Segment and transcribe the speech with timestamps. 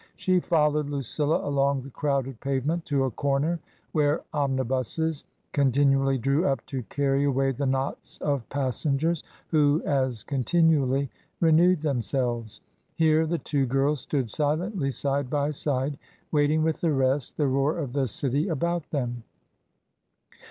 [0.15, 3.59] She followed Lucilla along the crowded pavement to a comer
[3.91, 10.23] where omnibuses contin ually drew up to carry away the knots of passengers who, as
[10.23, 12.61] continually, renewed themselves.
[12.95, 15.99] Here the two girls stood silently side by side
[16.31, 19.21] waiting with the rest, the roar of the city about them.